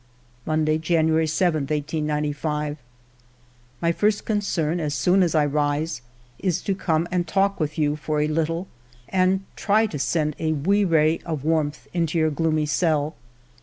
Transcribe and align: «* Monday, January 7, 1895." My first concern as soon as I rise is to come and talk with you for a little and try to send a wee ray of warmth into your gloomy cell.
«* 0.25 0.45
Monday, 0.47 0.79
January 0.79 1.27
7, 1.27 1.61
1895." 1.65 2.79
My 3.83 3.91
first 3.91 4.25
concern 4.25 4.79
as 4.79 4.95
soon 4.95 5.21
as 5.21 5.35
I 5.35 5.45
rise 5.45 6.01
is 6.39 6.63
to 6.63 6.73
come 6.73 7.07
and 7.11 7.27
talk 7.27 7.59
with 7.59 7.77
you 7.77 7.95
for 7.95 8.19
a 8.19 8.27
little 8.27 8.67
and 9.09 9.41
try 9.55 9.85
to 9.85 9.99
send 9.99 10.35
a 10.39 10.53
wee 10.53 10.85
ray 10.85 11.19
of 11.19 11.43
warmth 11.43 11.87
into 11.93 12.17
your 12.17 12.31
gloomy 12.31 12.65
cell. 12.65 13.13